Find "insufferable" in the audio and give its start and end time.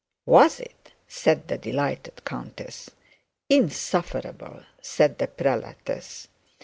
3.51-4.63